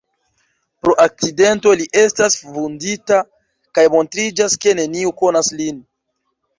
[0.87, 3.21] Pro akcidento li estas vundita,
[3.79, 5.83] kaj montriĝas, ke neniu konas lin.